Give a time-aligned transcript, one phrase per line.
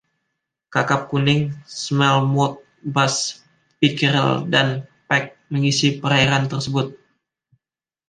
[0.73, 1.41] Kakap kuning,
[1.83, 2.57] smallmouth
[2.93, 3.15] bass,
[3.79, 4.67] pickerel, dan
[5.07, 6.87] Pike mengisi perairan tersebut.